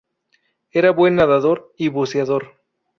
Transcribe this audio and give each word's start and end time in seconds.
Era 0.71 0.89
buen 0.89 1.15
nadador 1.15 1.71
y 1.77 1.89
buceador. 1.89 2.53